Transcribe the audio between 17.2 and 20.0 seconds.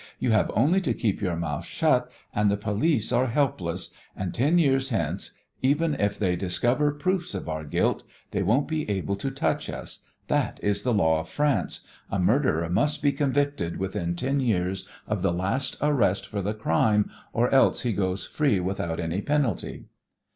or else he goes free without any penalty."